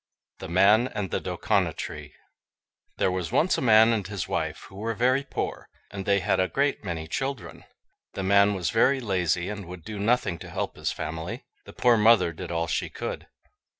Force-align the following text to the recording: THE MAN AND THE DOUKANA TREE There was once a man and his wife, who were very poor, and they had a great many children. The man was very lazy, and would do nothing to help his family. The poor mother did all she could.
THE 0.39 0.49
MAN 0.49 0.87
AND 0.87 1.11
THE 1.11 1.21
DOUKANA 1.21 1.73
TREE 1.73 2.15
There 2.97 3.11
was 3.11 3.31
once 3.31 3.59
a 3.59 3.61
man 3.61 3.93
and 3.93 4.07
his 4.07 4.27
wife, 4.27 4.61
who 4.63 4.77
were 4.77 4.95
very 4.95 5.23
poor, 5.23 5.69
and 5.91 6.07
they 6.07 6.21
had 6.21 6.39
a 6.39 6.47
great 6.47 6.83
many 6.83 7.07
children. 7.07 7.65
The 8.13 8.23
man 8.23 8.55
was 8.55 8.71
very 8.71 8.99
lazy, 8.99 9.47
and 9.47 9.67
would 9.67 9.83
do 9.85 9.99
nothing 9.99 10.39
to 10.39 10.49
help 10.49 10.75
his 10.75 10.91
family. 10.91 11.45
The 11.65 11.73
poor 11.73 11.97
mother 11.97 12.33
did 12.33 12.49
all 12.49 12.65
she 12.65 12.89
could. 12.89 13.27